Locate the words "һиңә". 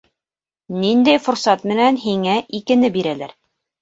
2.07-2.41